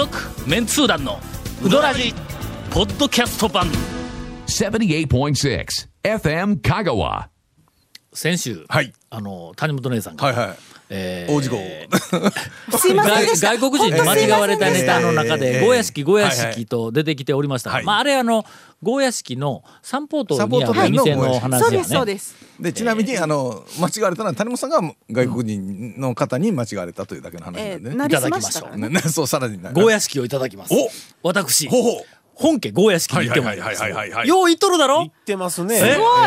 [0.00, 0.18] 続
[0.48, 1.18] メンツー団の
[1.62, 2.14] ウドラジ
[2.70, 3.66] ポッドキャスト版
[4.46, 5.66] 78.6
[6.02, 7.26] FM Kagawa.
[8.14, 10.56] 先週、はいあの谷本姉さんが、はいはい。
[10.90, 11.56] えー大事故。
[12.78, 13.48] すいませんでした。
[13.56, 15.00] 外外国人に間違われたネタ。
[15.00, 17.70] の中で「ええゴーヤ式ゴーヤ式」と出てきておりました。
[17.70, 17.84] が、はい。
[17.84, 18.44] まあ、あれあの
[18.82, 20.90] ゴーヤ式の三ポートにあ三ポートる。
[20.90, 21.58] 店のの話やね。
[21.60, 22.34] そうですそうです。
[22.58, 27.94] でちなみにあの間違われたのは谷本さんが外国人の方に間違われたというだけの話えなんでね。
[27.94, 28.62] ーなりすました。
[28.62, 30.74] からねそうさらになゴーヤ式をいただきます。
[30.74, 30.90] お
[31.28, 31.68] 私。
[31.68, 33.84] ほうほう本家ゴーヤ式に行ってまいりました。
[33.84, 34.28] はいはいはいはいはいはい。
[34.28, 35.00] よう言っとるだろ？
[35.00, 35.76] 言ってますね。
[35.76, 35.78] え。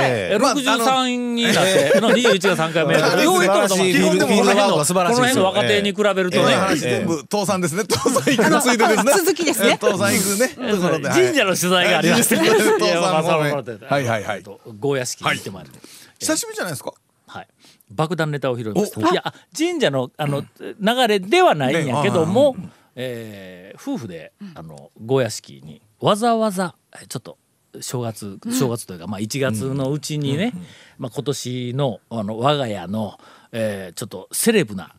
[0.04, 0.38] ええ。
[0.40, 3.24] まあ63になって、の21が3回目やけど、 ええ。
[3.26, 7.82] よう言っとると思う素晴らしいフィールドフィールドワークが素晴らしいこの辺の若手に比べるとね、全部倒産ですね。
[7.90, 9.12] 倒産行くついでですね。
[9.18, 10.50] 続きですね倒産行くね。
[10.56, 15.88] 神社の取材がありまして、倒産はいはいはいえっとゴーヤ式に行ってまいりました
[16.20, 16.94] 久しぶりじゃないですか。
[17.26, 17.48] はい、
[17.90, 22.56] 爆弾ネタを拾いましたいやあ神社のあの流れではないんやけども、
[22.96, 23.48] え。
[23.50, 27.38] ー夫婦であのゴーヤ式にわざわざえちょっと
[27.80, 30.52] 正月正月というか、まあ、1月のうちにね、
[31.00, 33.18] まあ、今年のあの我が家の、
[33.54, 34.94] えーちょっとセレブな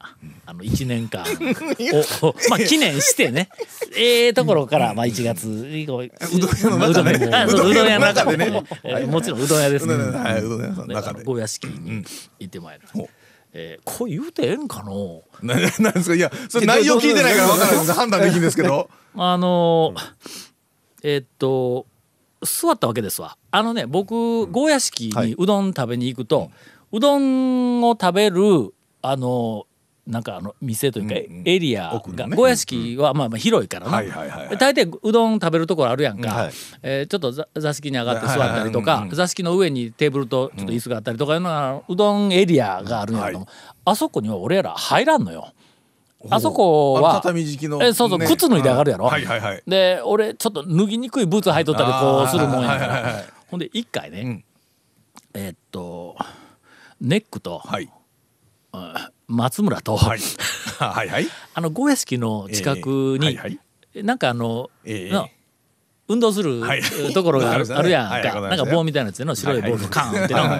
[0.47, 1.27] あの1年間を
[2.29, 3.51] をまあ、記念してね
[3.95, 6.09] ええところから、まあ、1月以降う
[6.41, 7.45] どん屋の中でね。
[7.49, 9.95] うどん屋の中でね、えーもちろんうどん屋ですね。
[9.95, 11.17] はい、うどん屋ので中で。
[11.17, 12.03] あのゴーヤ式に
[12.41, 12.99] 行ってまいりました。
[12.99, 13.09] ほう。
[13.53, 15.23] えー、こう言うてええんかの？
[15.43, 15.61] なな
[15.91, 16.15] んですか？
[16.17, 17.93] いや、それ内容聞いてないから分からないです。
[17.93, 18.89] 判断できるんですけど。
[19.17, 20.54] あのー
[21.05, 21.87] えーっと
[22.43, 23.37] 座ったわけですわ。
[23.51, 26.51] あのね僕ゴーヤ式にうどん食べに行くと、
[26.93, 29.67] うどんを食べるあの
[30.07, 32.37] なんかあの店というかエリアが、ね。
[32.37, 34.59] ゴーヤ式はまあまあ広いからな、はいはいはいはい。
[34.59, 36.53] 大抵うどん食べるところあるやんか、はい。
[36.83, 43.49] えーちょっと座座敷に上がって座ったりとか座敷の上にテーブルとちょっと椅子があったりとかいうのがうどんエリアがあるんやけども、
[43.87, 45.53] あそこには俺ら入らんのよ。
[46.31, 47.83] あそこは畳敷きの。
[47.83, 48.27] えそうそうね。
[48.27, 49.25] 靴脱いで上がるやろ、はい。
[49.25, 49.41] はい。
[49.41, 49.63] はい。
[49.67, 52.91] で俺ちょっと脱ぎにくいブーツ履いとったりこうするもんやかあーはい。
[52.91, 53.03] はい。
[53.03, 53.13] はい。
[53.15, 54.45] らほんで一回ね、ん。
[55.35, 56.17] えーっと
[57.01, 57.91] ネックとはい。
[59.27, 60.19] 松村と、はい。
[60.79, 61.27] はいはい。
[61.55, 63.59] あのゴーヤ式の近くに、ええはい
[64.03, 65.29] なんかあの、ええな
[66.07, 66.83] 運動するはい。
[67.15, 70.49] ところがある, やんはいか、なんか棒みたいなやつでの白いボールのカーンってはい。
[70.49, 70.57] なは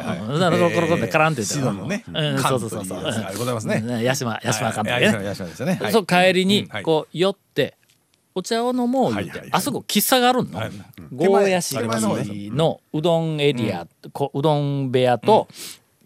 [0.57, 3.03] いはコロコロってカランって言って白のねうんそうそうそうそう
[3.39, 7.75] ございますねうん八島八島監督ね、そう帰りにこう寄って
[8.35, 10.71] お茶を飲もう言うて、あそこ喫茶があるの、はい
[11.13, 15.47] ゴーヤ式手前のうどんエリア、こううどん部屋と、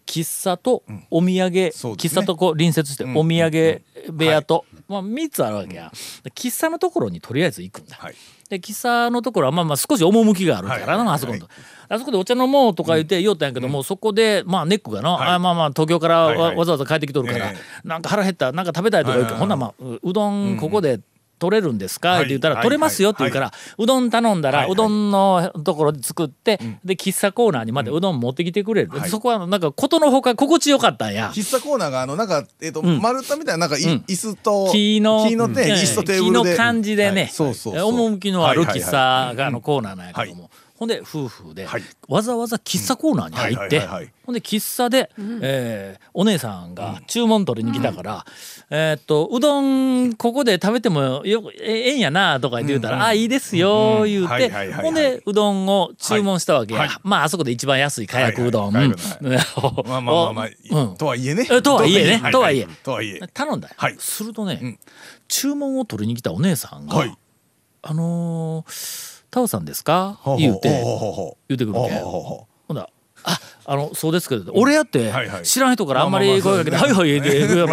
[0.05, 5.91] 喫茶とお土産、喫茶とこう隣接してんお土産部屋と、まあ、3つあるわけや、
[6.35, 8.15] 喫茶のところにとりあえず行くんだ、はい。
[8.49, 11.47] で喫茶のところはまあまあ少し趣があるからな、あそこのと。
[11.87, 15.29] あそこでお茶飲もうとか言って言おったんやけども、そこでまあネックがな、はい。
[15.29, 19.69] あまあまあ東京からわ,、ざわざ帰ってきとるから、えなんか腹減ったなんか食べたいとか言うから、はいはいはい。
[19.73, 20.57] ほんならまあううどん。
[20.57, 20.99] ここで
[21.39, 22.19] 取れるんですか、はい。
[22.19, 22.63] って言ったら、はい。
[22.63, 29.09] 取れますよって言うから、うどん頼んだら、うどんのところで作って、で喫茶コーナーにまでうどん持ってきてくれる、はい。
[29.09, 31.31] そこはなんかことのほか心地よかったんや。
[31.33, 32.99] 喫茶コーナーがあのなんかえっとん。
[33.01, 36.51] 丸太みたいななんか椅子と木の木の椅子とテーブルで。
[36.51, 41.83] 木の感じでね、趣のある喫茶があのコーナーなんやけども、ほんで夫婦で、はい。
[42.07, 43.81] わざわざ喫茶コーナーに入って、
[44.25, 48.25] ほんで喫茶で、えーお姉さんが注文取りに来たから、
[48.69, 56.89] えーっとうどんここで食べてもよえええんやなとか言ってたら「あいいですよ」言うはてほんでうどんを注文したわけや、はい。
[57.03, 58.73] まああそこで一番安いかやくうどん。
[58.73, 58.79] と
[61.05, 61.45] はいえね。
[61.51, 62.21] えとはいえね。
[62.31, 63.19] とはいえとはいえ。
[63.33, 63.95] 頼んだよ、はい。
[63.99, 64.79] するとね、ん。
[65.27, 67.13] 注文を取りに来たお姉さんが「はい。
[67.81, 70.39] あのータオさんですか?」ほうほう。
[70.39, 70.69] 言うて。
[71.49, 72.89] 言うてくるわけほんだら
[73.23, 75.11] ああのそうですけど俺やって
[75.43, 77.21] 知らん人からあんまり声かけて「まあまあまあはいはい」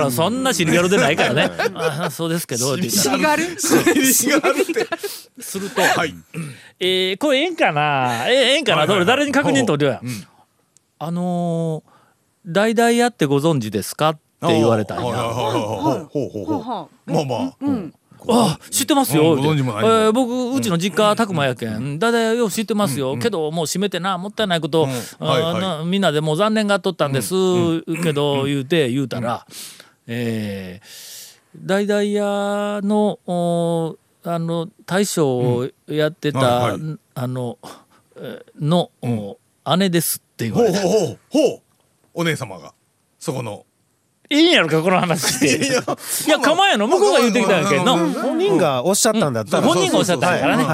[0.08, 3.36] でそんな尻軽でないからね「あそうですけど」って言ったら。
[3.36, 4.86] 尻軽う尻があるって。
[5.40, 6.14] するとはい
[6.80, 8.28] 「えーこれええんかな？
[8.28, 10.26] えええんかな?」は誰に確認取りようやん。
[10.98, 11.96] あのー
[12.48, 15.12] 代々やってご存知ですか?」って言われたんや。
[15.12, 15.20] ま
[17.20, 17.56] あまあ。
[17.60, 17.94] うん
[18.28, 21.98] あ知ってますよ、うんえー僕うちの実家拓磨やけん。
[21.98, 24.90] だいたいよう知ってますよ、けどもう閉めてなもったいないこと、うん
[25.20, 27.34] あみんなでもう残念がっとったんです、
[28.02, 29.46] けど言うて言うたら、
[30.06, 31.16] えー
[31.58, 36.76] 大々屋のおあの大将をやってた、あ
[37.26, 37.58] の
[38.16, 39.38] えーの、お
[39.76, 40.80] 姉ですって言わほうれた。
[40.80, 41.18] ほうほう。
[41.30, 41.60] ほう。
[42.14, 42.72] お姉様が。
[43.18, 43.65] そこの
[44.30, 45.46] いいんやろかこの話して。
[45.46, 45.82] い いや
[46.28, 46.86] や構えやの？
[46.86, 48.12] 向こうが言ってきたんやけどの。
[48.12, 50.64] 本人がおっしゃったんだったら、本人がおっしゃったからね。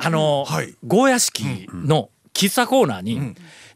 [0.00, 3.34] あの、はいゴーヤ式の喫茶コーナーに、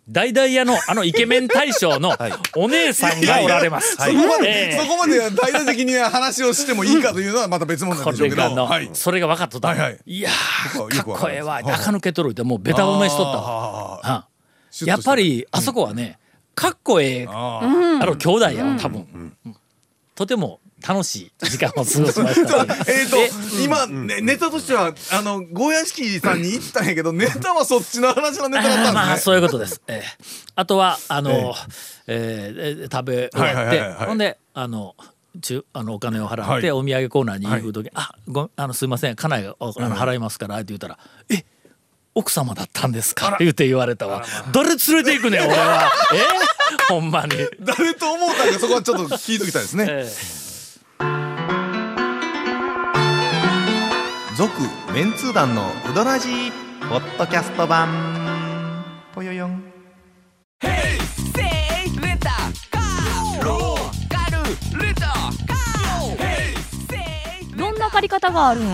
[0.09, 2.17] 大々屋のあのイケメン大将の
[2.57, 3.97] お姉さんがおられます。
[3.97, 8.95] そこまで、ええそこまで大々的に話をしてもいいかというのはまた別物なんこでしょうけど。
[8.95, 14.29] それが分かっとった、はいはいいやかっこええわます垢抜けとるってもうベタ褒めしとった
[14.87, 16.19] やっぱりあそこはね
[16.59, 17.27] かっこええ。
[17.29, 19.57] ああの兄弟やわ多分、うん。
[20.17, 22.63] とても楽しい時間を過ごしました。
[22.91, 28.91] えー、と今、ね、ネタとしてはあのゴーヤ式さんに言ったんやけどネタはそっちの話のネタだったんですね。
[28.93, 29.81] まあそういうことです。
[29.87, 30.25] ええ。
[30.57, 31.55] あとはあの、
[32.09, 34.07] えーえー食べ終わって、はいはいはいはい。
[34.09, 34.97] ほんであの
[35.41, 36.71] 中あのお金を払って、はい。
[36.73, 40.99] お土産コーナーに行く時に「あごあのすいません家内がおあの払いますから」って言ったら
[41.31, 41.45] 「え
[42.19, 46.93] 奥様だったんですか?」って言って言われたわ「誰連れて行くねん俺は」 え？
[46.93, 47.31] ほんまに。
[47.61, 49.87] 誰と思うたんかそこはちょっと聞いときたいですね。
[49.89, 50.13] え
[54.37, 54.53] 続
[54.93, 56.53] メンツー団のウドラジー
[56.89, 57.89] ポッドキャスト版。
[59.15, 59.65] ぽよよん。
[67.57, 68.65] どんな借り方があるん？
[68.65, 68.69] ウ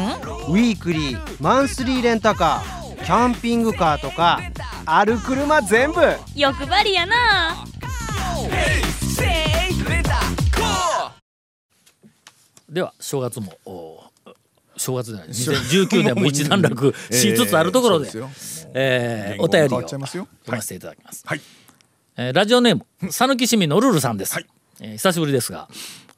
[0.56, 4.40] ィークリーマンスリーレンタカーキャンピングカーとか
[4.86, 6.00] ある車全部。
[6.34, 7.66] 欲張りやな。
[12.66, 14.02] では正月もお
[14.76, 18.10] 正月じゃない2019年も一段落しつつあるところで、
[18.74, 20.06] ええーお便りを読ま
[20.62, 21.22] せていただきます。
[21.26, 21.40] はい。
[22.16, 24.46] えーラジオネーム讃岐市民のルルさんです、はい。
[24.80, 25.68] えー久しぶりですが、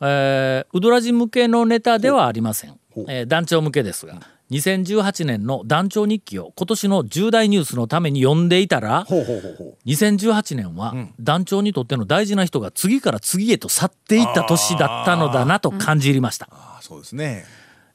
[0.01, 2.79] えーウドラジ向けのネタではありません、
[3.09, 9.89] えー団長向けですが2018年の団長日記を今年の重大ニュースのために読んでいたらほうほうほうほう。
[9.89, 17.45] 2018年は団長にとっての大事な人が次から次へと去っていった年だったのだなと感じ入りました、あそうですね。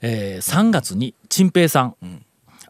[0.02, 1.96] えー3月に陳平さん、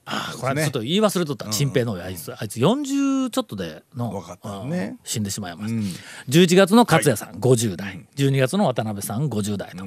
[0.05, 4.97] あーこれねちょっと言い忘れとった陳平のあいつあいつ40ちょっとでの若かったね。
[5.03, 5.83] 死んでしまいました、うん。
[6.29, 9.85] 11月の勝也さん、50代12月の渡辺さん50代と、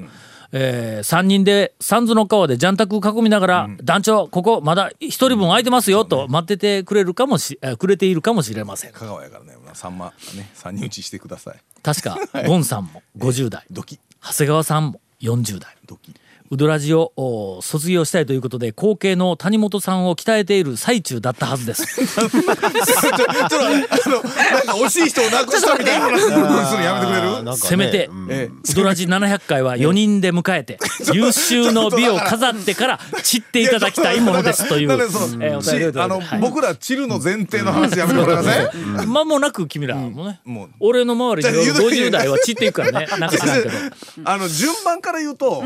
[0.57, 8.93] え3人で三途の川でジャンタク囲みながら、団長ここまだ一人分空いてますよと待っててくれるかもし、えーくれているかもしれません。
[8.93, 11.57] 香川やからね、さんまね、三人打ちしてください。
[11.83, 13.65] 確か ゴンさんも50代。
[13.71, 13.99] ドキ。
[14.23, 15.77] 長谷川さんも40代。
[15.87, 16.15] ドキ。
[16.51, 21.87] ウドラジをお卒業したいということで後継の谷本さんを鍛えている最中だったはずです。
[22.05, 26.21] ちょっと待ってあのなんか惜しい人をなくしたみたいな話。
[26.21, 27.57] するのやめてくれる？
[27.57, 30.79] せめて、えウドラジ700回は4人で迎えて
[31.15, 36.41] 優秀の美を飾ってから散っていただきたいものですという、えーあのはい。
[36.41, 39.13] 僕らチルの前提の話やめてもらえません？
[39.13, 40.69] 間もなく君らもね、もう。
[40.81, 43.07] 俺の周りにじゃあ言うと50代は散っていくからね。
[43.19, 43.75] なんか知らんけど。
[44.25, 45.65] あの順番から言うと、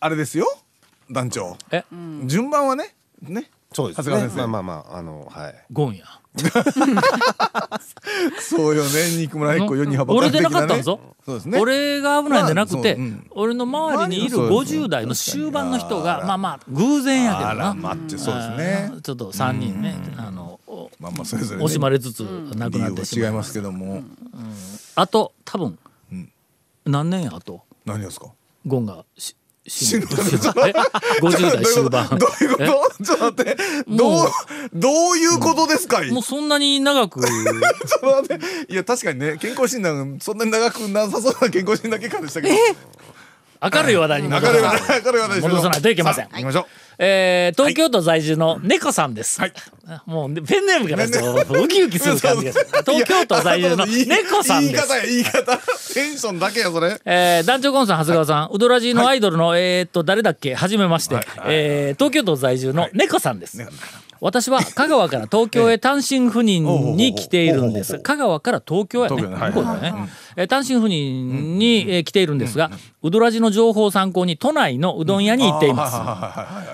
[0.00, 0.46] あれですよ
[1.10, 1.56] 団長。
[1.70, 1.84] え？
[2.24, 3.50] 順番はねね。
[3.72, 4.46] そうです長谷川先生。
[4.48, 5.54] まあまあまああのはい。
[5.72, 6.04] ゴンや。
[8.40, 8.90] そうよね。
[9.18, 11.58] 肉村一個四人幅俺でなかったんぞ、そうですね。
[11.60, 12.96] 俺が危ないんじゃなくて、
[13.30, 18.92] 俺の周りにいる50代の終盤の人がまあまあ偶然やけどあらな待ってそうですね。
[19.02, 21.64] ちょっと3人ね、あのおまあまあそれぞれね。
[21.64, 24.02] 惜しまれつつ亡くなっ理由てしまいますは違いますけども。
[24.94, 25.78] あと多分、
[26.12, 26.32] ん。
[26.86, 27.62] 何年やあと？
[27.84, 28.28] 何ですか？
[28.66, 29.34] ゴンがし
[29.72, 30.10] 死死ぬぬえ
[31.20, 32.18] 50 代終盤。
[32.18, 33.04] どういうこと？
[33.04, 33.56] ちょっと待って。
[33.86, 34.28] どう
[34.74, 36.02] どういうことですか？
[36.04, 37.20] いもうそんなに長く。
[37.22, 38.72] ちょっと待って。
[38.72, 42.54] いや確かにね健康診断そんなに長くなさそうな健康診断結果でしたけど。
[43.62, 44.80] 明るい話題に戻明るいさない。
[44.80, 46.28] 話題明るい話題ですけど戻さないといけません。
[46.30, 46.64] 行きましょう
[47.02, 49.52] えー 東京都在住の猫さんです、はい。
[50.06, 51.04] もうペンネームから
[51.60, 52.52] ウキウキする感じが。
[52.52, 54.88] する東京都在住の猫さんです。
[55.06, 55.56] 言い方
[55.94, 57.00] テンションだけやそれ。
[57.06, 60.54] えー、団長コンさん長谷川さん、ウドラジのアイドルの、えーっと誰だっけ？
[60.54, 63.58] はじめまして、えー東京都在住の猫さんです、
[64.20, 67.98] 私は香川から東京へ 単身赴任に来ているんです。
[68.00, 69.22] 香川から東京やね。
[69.22, 69.94] 向こうね、
[70.36, 72.70] えー単身赴任に、えー来ているんですが、
[73.02, 75.96] ウドラジの情報を参考に都内のうどん屋に行っています。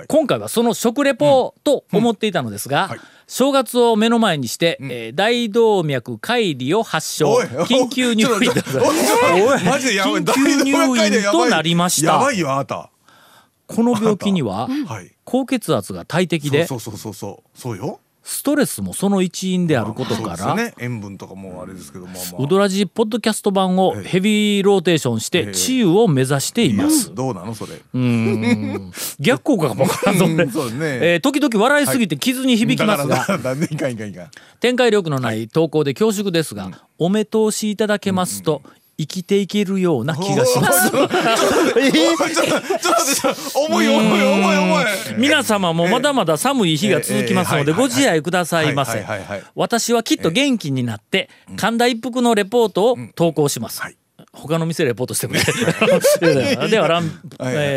[0.09, 2.99] 今回はその食レポと思っていたのですが、はい。
[3.29, 7.39] 正月を目の前にして、えー大動脈解離を発症。
[7.69, 12.13] 緊急入院緊急入院となりました。
[12.15, 12.91] やばいよあなた
[13.67, 15.13] この病気にははい。
[15.25, 18.01] 高血圧が大敵でそうそうそうそうそうよ。
[18.27, 20.75] ストレスもその一因であることから、ね。
[20.81, 22.43] 塩分とかもあれですけどまあまあ。
[22.43, 27.15] ウドラジポッドキャスト版をヘビーローテーションして治癒を目指しています。
[27.15, 27.75] どうなのそれ。
[27.75, 28.93] うーん。
[29.21, 30.49] 逆効果かもわからんぞね。
[30.81, 33.25] えー時々笑いすぎて傷に響きますが、
[34.59, 38.63] 展開力のない投稿で恐縮ですが、お目通しいただけますと、
[38.99, 40.91] 生きていけるような気がします。
[43.55, 44.85] 重い重い重い重い
[45.19, 49.05] 皆様もまだまだ寒い日が続きますのでご自愛くださいませ。
[49.55, 53.83] 私はきっと元気になって神田一服のレポートを投稿します。
[53.83, 53.97] はい。
[54.33, 55.41] 他の店レポートしてくれ。
[56.69, 57.11] では乱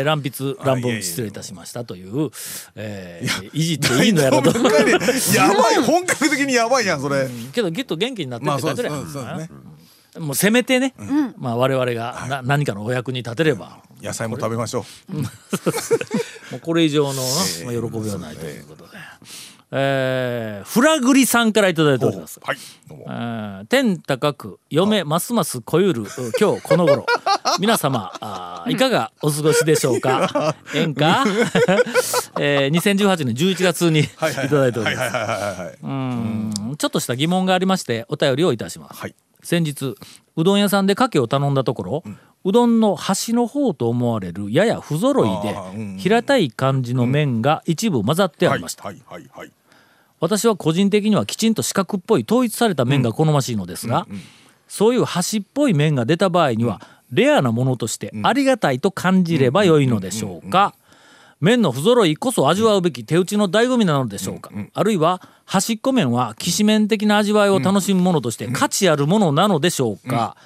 [0.04, 2.30] 乱筆乱文失礼いたしましたという
[2.76, 4.50] えーいじっていいのやろと。
[4.50, 7.28] やばい本格的にやばいやんそれ。
[7.52, 8.90] けどきっと元気になってまあって書いてる
[10.18, 10.94] もうせめてね、
[11.38, 15.14] まあ我々がな何かのお役に立てれば、野菜も食べましょう。
[16.50, 17.20] もうこれ以上のな、
[17.64, 18.90] まあ、喜びはないということで、
[19.72, 22.40] えーフラグリさんからいただいております。
[22.42, 22.56] はい。
[22.90, 26.06] えー天高く嫁ますますこゆるう
[26.40, 27.06] 今日この頃。
[27.60, 30.56] 皆様あーいかがお過ごしでしょうか？
[30.74, 31.24] 演歌、
[32.40, 35.14] えー、2018年11月にいただいております。
[35.14, 35.78] はいはいはいはいはい。
[35.82, 36.74] うん。
[36.76, 39.94] ちょっとした疑問がありましてお便りをいたします、はい先日
[40.36, 42.04] うどん屋さんでかけを頼んだところ、
[42.44, 48.84] うどんの端の方と思われるやや不揃いで平たい感じの麺が一部混ざってあはいりました、
[50.20, 54.06] 私は個人的にはきちんと四角っぽい統一された麺が好ましいのですが、
[54.68, 56.80] そういう端っぽい麺が出た場合には、
[57.10, 60.74] レアなものとしてありがたいと感じればよいのでしょうか
[61.40, 70.36] 麺の不揃いこそ味わうべき手打ちの醍醐味なのでしょうか、あるいは端っこ麺はきしめん的な味わいを楽しむものとして価値あるものなのでしょうか、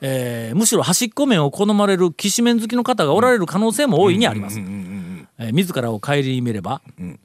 [0.00, 4.58] えーむしろ端っこ麺を好まれるきしめん好きの方がおられる可能性も大いにあります。
[4.58, 6.80] えー自らを顧みれば、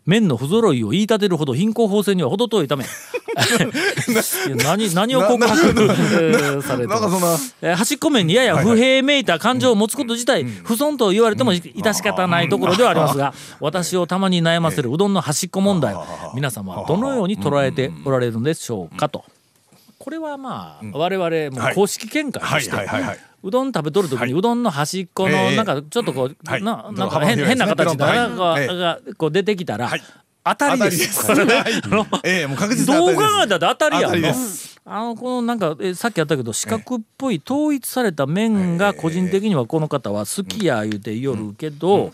[0.06, 2.84] 麺の不揃いを言い立てるほど貧困法制には程遠いため
[4.64, 19.24] 何何を告白えーされてなんかそ端っこ麺にやや不平めいた感情を持つこと自体不損と言われても致し方ないところではありますが私をたまに悩ませるうどんの端っこ問題を皆様はどのように捉えておられるんでしょうかと。
[19.98, 22.64] これはまあ我々も公式見解とはい。
[22.64, 22.76] して
[23.44, 25.56] うどん食べとる時にうどんの端っこのええ。
[25.56, 26.64] なんかちょっとこうはい。
[26.64, 30.02] ななんか変変な形がこう出てきたらはい
[30.44, 31.32] 当たりで当たりです。
[32.24, 34.36] ええもう確実にたって当たりやん。
[34.84, 42.12] あのこのなんかえさっきやったけど四角っぽい統一された麺が個人的にはこの方は好きや言うて言よるけど、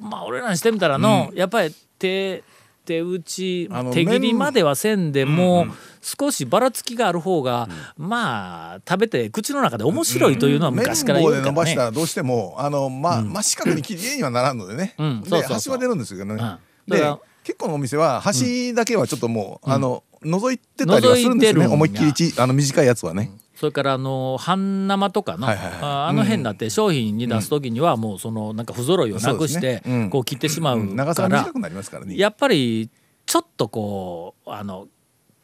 [0.00, 2.44] まあ俺らにしてみたらの、やっぱり手
[2.84, 5.66] 手打ち手切りまではせんでも、
[6.00, 11.50] 少しばらつきがある方が、まあ食べて口の中で面白いというのは昔から言うからね。
[11.50, 11.84] 伸ばした。
[11.84, 14.94] らどうしてもあのまあ真四角に綺麗にはならんのでね。
[14.96, 15.22] うん。
[15.28, 15.48] そうそうそう。
[15.48, 16.34] で端は出るんですけどね。
[16.34, 16.38] うん。
[16.38, 21.66] だでから結構のお店は端だけはちょっともうあの覗いてたりはするんですね。
[21.66, 23.30] 思いっきりちあの短いやつはね。
[23.54, 31.14] それからあの半生とかの、ああの辺だって商品に出す時にはもうそのなんか不揃いをなくしてこう切ってしまうから。
[31.14, 32.16] が短くなりますからね。
[32.16, 32.88] やっぱり
[33.26, 34.86] ちょっとこうあの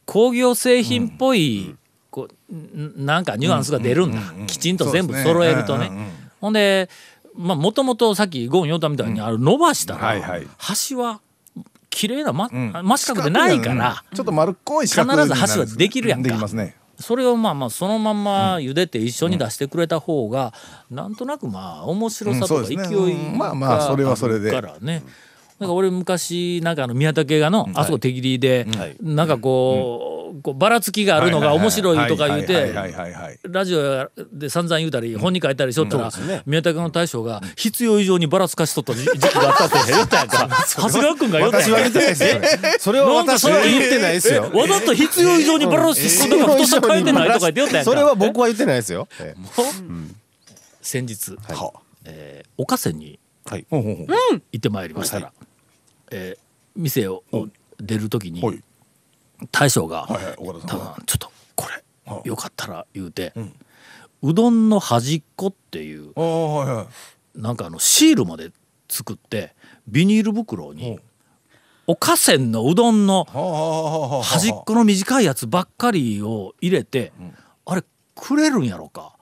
[0.06, 1.74] 工業製品っぽい、
[2.10, 5.90] こうんなんかニュアンスが出るんだ、きちんと全部揃えるとね。
[6.40, 6.88] ほんで
[7.34, 10.46] まあもともとさっきゴン言うたみたいに、あれ伸ばしたら、はいはい。
[10.56, 11.20] 端は
[11.94, 12.72] 綺麗なま、うん。
[12.72, 14.02] 真四角でないから。
[14.10, 16.28] うんちょっと丸っこい必ず箸はできるやんか。
[16.28, 20.52] できますねそれをまあまあそのまんま茹でて一緒に出してくれた方が
[20.90, 22.66] なんとなくまあ面白さとかうん。
[22.66, 23.30] 勢いそうですね。
[23.32, 24.50] うんまあまあそれはそれで。
[24.50, 25.02] からね。
[25.58, 28.66] なんか俺昔なんかあの宮武がのあそこ手切りで
[29.00, 32.72] なんかこうこうばらつきがあるのが面白いとか言うて
[33.42, 36.10] ラジオで散々言うたり本に書いたりしとったら
[36.46, 39.92] 宮武の大将が必要以上にばらつかしとった時時期があったって。
[39.92, 40.48] 言ったやんか。
[40.76, 42.40] 長谷川君が言ったやん私は言ってないですよ。
[42.78, 44.50] それは私は言ってないですよ。
[44.52, 47.84] わざと必要以上にバランスとか太さ変えてないとか言ってよったやん。
[47.84, 49.08] かそれは僕は言ってないですよ。
[49.20, 49.34] え
[50.82, 51.36] 先日、
[52.58, 55.32] 岡瀬に行ってまいりましたら、
[56.10, 56.44] えー
[56.76, 57.22] 店を
[57.78, 58.62] 出る時にはい
[59.52, 63.32] 大将がはいはい岡田多さん分ちょっとこれはよかったら言うて、
[64.22, 66.86] うどんの端っこっていうはいは
[67.36, 67.40] い。
[67.40, 68.50] なんかあのシールまで
[68.88, 69.54] 作って
[69.88, 71.00] ビニール袋に
[71.86, 73.24] おかせんのうどんの
[74.22, 77.12] 端っこの短いやつばっかりを入れて、
[77.66, 77.82] あれ
[78.14, 79.12] くれるんやろか？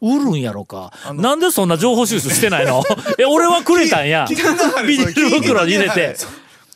[0.00, 0.92] 売るんやろか？
[1.14, 2.82] なんでそんな情報収集してないの？
[3.18, 4.26] え俺はくれたんや。
[4.28, 6.06] ビニール袋に入れて。
[6.08, 6.16] はい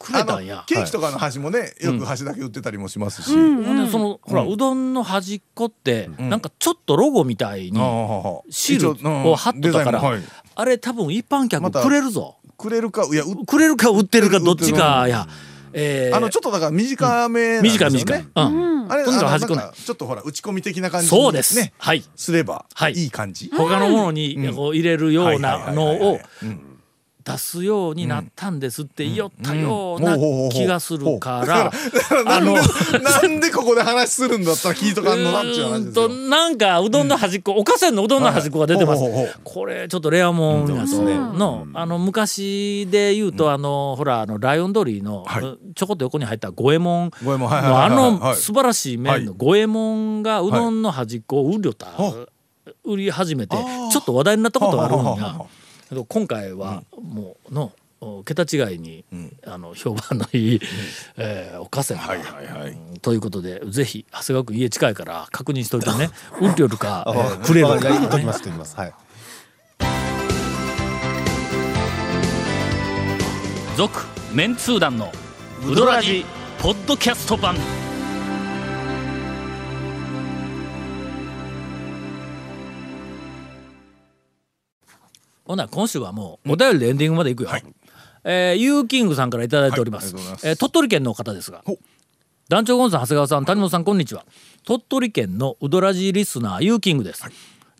[0.06, 0.54] くれたんや。
[0.54, 7.78] あのケーキとかの端もねよく端だけ売ってたりもしますし、そのほらうどんの端っこってなんかちょっとロゴみたいに
[8.50, 10.02] シールを貼っとったから
[10.54, 12.36] あれ多分一般客くれるぞ。
[12.56, 15.26] くれるかいやうくれるか売ってるかどっちかや。
[15.72, 16.16] えー。
[16.16, 18.46] あのちょっとだから短めなんですよね、短い短い。
[18.46, 18.48] う
[18.86, 18.90] ん。
[18.90, 19.60] あれとにかくあの端っこね。
[19.60, 21.54] なんかちょっとほら打ち込み的な感じそうです。
[21.56, 22.02] ねはい。
[22.16, 22.64] すれば。
[22.72, 22.94] はい。
[22.94, 26.18] いい感じ、他のものにこう入れるようなのを
[27.26, 30.16] 出すようになったんですって言おったような
[30.50, 31.72] 気がするから、
[32.24, 32.54] あの
[33.00, 36.08] なんでここで話するんだったら聞いとかんのなっていう話ですよ。
[36.08, 39.02] となんかうどんの端っこ、おかせんのうどんの端っこが出てます、
[39.42, 41.66] これちょっとレアもんやと、の。
[41.74, 45.42] あの昔で言うと、あのほらあのライオン通りの、はい
[45.74, 47.10] ちょこっと横に入った五右衛門。
[47.22, 51.88] のあの素晴らしい麺の五右衛門がうどんの端っこを売りょった、
[52.84, 53.56] 売り始めて
[53.90, 55.40] ちょっと話題になったことがあるんや
[56.08, 59.04] 今回はもうのお桁違いに、
[59.46, 60.60] あの評判のいい、
[61.16, 62.76] えーおかせんがはいはいはい。
[63.00, 66.10] ということでぜひ長谷川君家近いから確認しといてね。
[66.40, 68.76] 売りよるか、えーくれるか、言っときます言っときます。
[68.76, 68.94] はい。
[73.76, 75.12] 続メンツー団の
[75.66, 76.24] ウドラジ
[76.58, 77.54] ポッドキャスト版
[85.46, 87.50] ほな今週はもうお便りでエンディングまでいくよ、
[88.24, 90.48] えーユーキングさんから頂いております,、はいありがとうございます。
[90.48, 91.78] えー鳥取県の方ですがほ
[92.48, 94.24] 団長ゴンさん長谷川さん谷本さんこんにちは。
[94.64, 97.24] 鳥取県のウドラジリスナーユーキングです、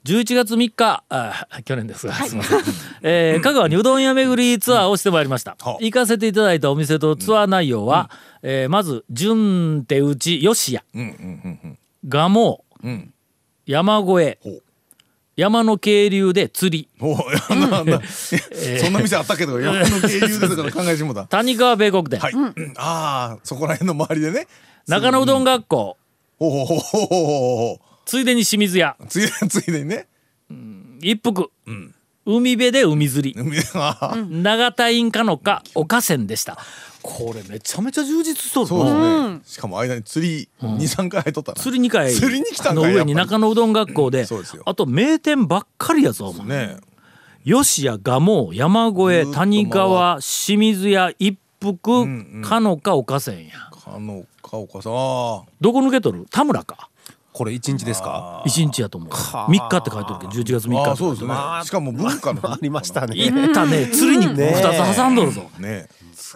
[0.05, 2.61] 11月3日あ去年ですが、すみません、
[3.03, 8.11] えー 香川にうどん屋巡りツアーをしてまいりました、は行かせていただいたお店とツアー内容は、
[8.43, 11.79] えーまず純手打ち吉屋うんうんうんうん。
[12.09, 12.65] 蒲生。
[12.85, 13.13] うん。
[13.67, 14.39] 山越え
[15.37, 17.07] 山の渓流で釣り そ
[18.91, 21.25] んな店あったけど山の渓流ですから考えてもだ。
[21.31, 22.33] 谷川米国店、はい。
[22.33, 24.47] うんああそこら辺の周りでね。
[24.89, 25.97] 中野うどん学校
[26.39, 29.07] ほうほうほうほうほうほついでに清水屋う。
[29.09, 30.07] ついでついでにね。
[31.03, 31.51] 一服、
[32.27, 33.37] 海辺で海釣り。
[34.29, 36.59] 長田インカノカ岡線でした。
[37.01, 39.41] これめちゃめちゃ充実しとるそうのですね。
[39.45, 41.61] しかも間に釣り二三回入っとったな。
[41.61, 42.13] 釣り2回。
[42.13, 44.65] 釣りに来たんかの上に中野うどん学校で、そうですよ。
[44.67, 46.67] あと名店ばっかりやぞお前。
[46.67, 46.77] ね。
[47.45, 52.43] 吉谷蒲生山越谷川清水屋一福んうん。
[52.43, 53.71] かのか岡線や。
[53.71, 54.93] かのかおかさん。
[54.93, 56.27] あどこ抜けとる？
[56.29, 56.91] 田村か
[57.37, 58.43] これ一日ですか？
[58.47, 59.11] 一日やと思う。
[59.11, 61.35] 3日って書いてるけど11月3日そうですね。
[61.65, 62.47] しかも文化の日。
[62.47, 63.15] ありましたね。
[63.15, 63.89] 行ったね。
[63.89, 65.43] 釣りに2つ挟んどるぞ。
[65.59, 65.87] ね。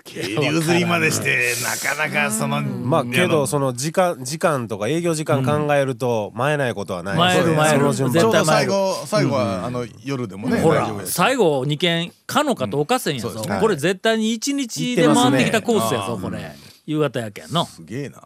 [0.04, 7.16] 渓流釣りまでしてなかなかそのまあけどその時間時間とか営業時間考えると前ないことはない。
[7.16, 10.86] 前ですね前その順番ちょうど絶対前最後最後はあの夜でもねほら。
[11.06, 13.30] 最後2軒かのかと岡線やぞ。
[13.30, 13.58] そうですね。
[13.58, 16.52] これ絶対に1日で回ってきたコースやぞこれ。
[16.84, 17.64] 夕方やけんの。
[17.64, 18.22] すげえな。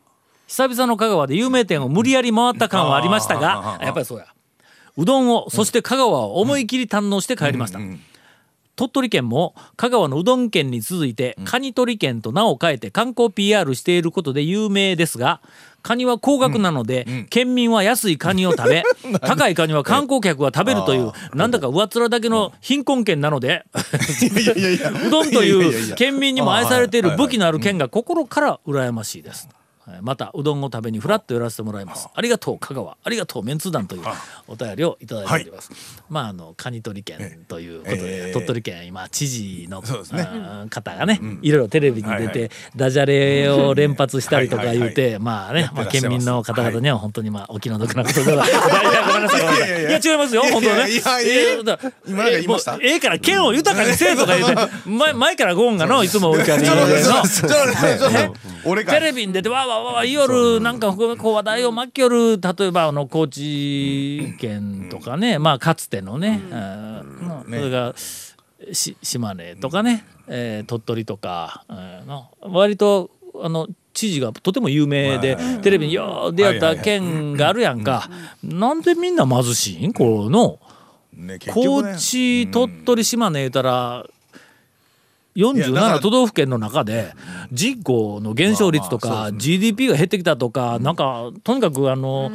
[0.46, 4.26] 久々の香川で有名店を無理やり回った感はありましたがやっぱりそうや。
[4.96, 7.80] うどんをそして香川を思い切り堪能して帰りました、
[8.76, 15.40] 鳥取県も香川のうどん県に続いてカニ取り県と名を変えて観光 PR していることで有名ですが
[15.82, 18.84] カニは高額なので、県民は安いカニを食べ
[19.20, 23.64] 高いカニは観光客が食べるというなんだか上っ面だけの貧困県なので。
[25.06, 29.48] うどんというや県民にも愛されている武器のあるはい県が心から羨ましいです。
[29.86, 32.08] はいまたうどんを食べにフラッと寄らせてもらいます。
[32.14, 32.20] あ。
[32.22, 34.02] りがとう香川、ありがとうメンツ団という
[34.48, 35.70] お便りをいただいております。
[36.08, 38.32] まああのカニ取り県ということで、ええ。
[38.32, 40.68] 鳥取県今知事の、ね。
[40.70, 50.66] 方がね、いろいろテレビに出て、ダジャレを連発したりとか言うはいはいて、まあね、まあ県民の方々には本当にまあお気の毒なことでは、 いや違いますよ本当ね。
[50.66, 54.54] いやいやいやえーだ今えええから県を豊かにせえとか言って
[54.88, 57.48] 前前からゴーンがのいつもおるからにちょっと待って
[58.28, 67.58] のテレビに出てわーわーわーわー言いよるなんかこう話題を巻きよる例えばあの高知県とかねまあかつてのねあーね。
[67.58, 67.94] それが
[68.72, 73.10] し島根とかね、えー鳥取とか、えーの割と
[73.42, 78.08] あの知事がとても有名でテレビによう出会った県があるやんか。
[78.42, 79.92] なんでみんな貧しいん？
[79.92, 80.58] この。
[81.12, 84.04] ね結高知鳥取島根言うたら
[85.36, 87.12] 47都道府県の中で
[87.52, 92.30] 人口の減少率とまあまあか GDP が減ってきたとかなんかとにかくあの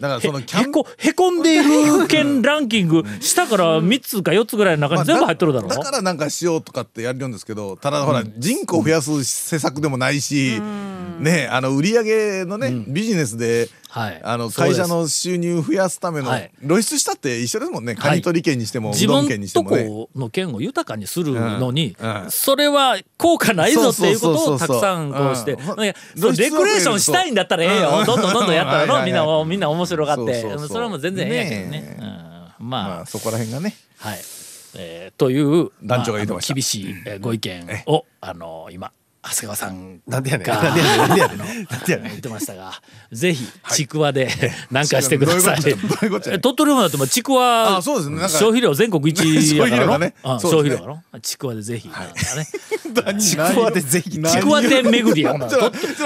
[0.00, 10.60] だからへそのキャンへこへこんでいる県ランキング下から3つか4つぐらいの中に全部入っとるだろだからなんかしようとかってやるんですけどただほら人口増やす施策でもないし
[11.20, 14.20] ねあの売り上げのねビジネスではい。
[14.24, 16.50] あの会社の収入増やすためのはい。
[16.66, 17.94] 露出したって一緒ですもんね。
[17.94, 19.84] カニ取り県にしてもう自分と県にしてもね。
[19.84, 21.96] この県を豊かにするのに、
[22.28, 28.02] それは効果ないぞっていうことをたくさんこうして、レクレーションしたいんだったらええよ、う。
[28.02, 28.04] ん。
[28.04, 30.40] どんどんどんどんやったらの、みんなみんな面白がって。
[30.66, 31.96] それはもう全然ええやけどね。
[32.58, 33.76] まあ、まあそこら辺がね。
[33.98, 34.18] はい、
[34.76, 36.54] えーという団長が言ってました。
[36.54, 38.90] 厳しい、えーご意見を、あの今
[39.24, 40.46] 長谷川さんなんでやねん。
[40.46, 40.74] がなん
[41.14, 41.38] でやねん。
[41.38, 42.08] なんでやねん。
[42.10, 42.72] 言ってましたが
[43.10, 44.28] ぜひちくわで
[44.70, 45.60] 何かしてください。
[46.40, 51.02] 鳥取もだってもちくわ消費量全国一やからの消費量やろ。
[51.22, 51.88] ちくわでぜひ。
[53.18, 54.10] ちくわでぜひ。
[54.10, 55.34] ちくわ店巡りや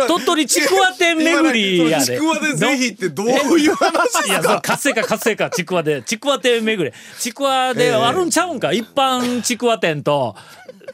[0.07, 2.05] 鳥取ちくわ店巡りやで。
[2.05, 4.29] ちくわでぜひってどういう話？
[4.29, 5.51] いや、それ活性化活性化。
[5.51, 6.97] ちくわでちくわ店巡り。
[7.19, 10.37] ちくわであるんちゃうんか、一般ちくわ店と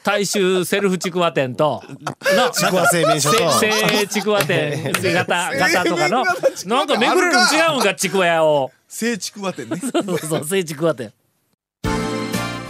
[0.03, 1.83] 大衆セルフちくわ店と
[2.37, 3.59] なちくわ製麺所と。
[3.59, 6.25] せせちくわ店 型型とかの
[6.67, 8.71] なんか巡れるん違うんかちくわ屋を。
[8.89, 9.81] 聖ちくわ店ね。
[9.81, 11.13] そうそう聖ちくわ店。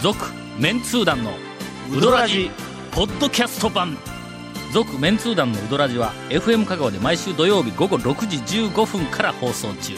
[0.02, 0.18] 続
[0.58, 1.32] メンツー団の
[1.90, 2.50] ウドラジ
[2.90, 3.96] ポッドキャスト版。
[4.72, 9.94] 続メンツー団のウドラジは FM 香川で毎週土曜日午後6時15分から放送中。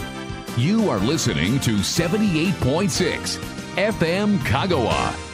[0.59, 3.41] You are listening to 78.6
[3.77, 5.26] FM Kagawa.